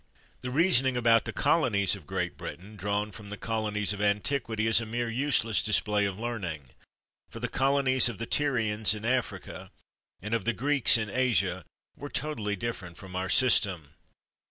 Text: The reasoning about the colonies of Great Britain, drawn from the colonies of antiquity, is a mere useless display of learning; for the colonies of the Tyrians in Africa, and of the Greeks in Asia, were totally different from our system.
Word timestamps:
The 0.41 0.49
reasoning 0.49 0.97
about 0.97 1.25
the 1.25 1.31
colonies 1.31 1.93
of 1.93 2.07
Great 2.07 2.35
Britain, 2.35 2.75
drawn 2.75 3.11
from 3.11 3.29
the 3.29 3.37
colonies 3.37 3.93
of 3.93 4.01
antiquity, 4.01 4.65
is 4.65 4.81
a 4.81 4.85
mere 4.87 5.11
useless 5.11 5.61
display 5.61 6.05
of 6.05 6.17
learning; 6.17 6.69
for 7.29 7.39
the 7.39 7.47
colonies 7.47 8.09
of 8.09 8.17
the 8.17 8.25
Tyrians 8.25 8.95
in 8.95 9.05
Africa, 9.05 9.69
and 10.19 10.33
of 10.33 10.43
the 10.43 10.53
Greeks 10.53 10.97
in 10.97 11.11
Asia, 11.11 11.65
were 11.95 12.09
totally 12.09 12.55
different 12.55 12.97
from 12.97 13.15
our 13.15 13.29
system. 13.29 13.93